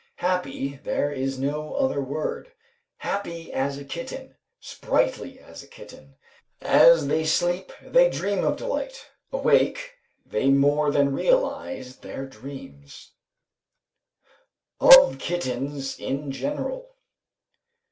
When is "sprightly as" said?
4.59-5.61